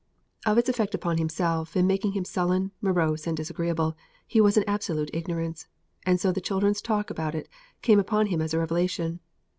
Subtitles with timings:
[0.47, 4.63] Of its effect upon himself, in making him sullen, morose, and disagreeable, he was in
[4.65, 5.67] absolute ignorance,
[6.07, 7.47] and so the children's talk about it
[7.83, 9.19] came upon him as a revelation.